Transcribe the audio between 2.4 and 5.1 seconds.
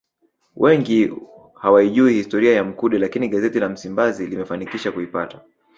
ya Mkude lakini gazeti la Msimbazi limefanikisha